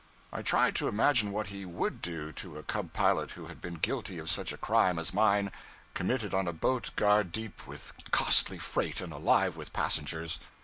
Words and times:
I 0.33 0.41
tried 0.41 0.75
to 0.77 0.87
imagine 0.87 1.29
what 1.31 1.45
he 1.53 1.63
_would 1.63 1.99
_do 2.01 2.33
to 2.33 2.57
a 2.57 2.63
cub 2.63 2.91
pilot 2.91 3.33
who 3.37 3.45
had 3.45 3.61
been 3.61 3.75
guilty 3.75 4.17
of 4.17 4.31
such 4.31 4.51
a 4.51 4.57
crime 4.57 4.97
as 4.97 5.13
mine, 5.13 5.51
committed 5.93 6.33
on 6.33 6.47
a 6.47 6.53
boat 6.53 6.89
guard 6.95 7.31
deep 7.31 7.67
with 7.67 7.93
costly 8.09 8.57
freight 8.57 8.99
and 8.99 9.13
alive 9.13 9.55
with 9.57 9.73
passengers. 9.73 10.39